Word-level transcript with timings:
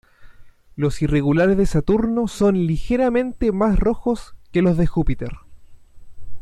Los 0.75 1.03
irregulares 1.03 1.57
de 1.57 1.67
Saturno 1.67 2.27
son 2.27 2.65
ligeramente 2.65 3.51
más 3.51 3.77
rojos 3.77 4.33
que 4.51 4.63
los 4.63 4.75
de 4.75 4.87
Júpiter. 4.87 5.29